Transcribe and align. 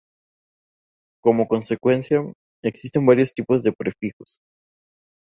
Como 1.21 1.47
consecuencia, 1.47 2.21
existen 2.63 3.05
varios 3.05 3.35
tipos 3.35 3.61
de 3.61 3.71
prefijos. 3.71 4.39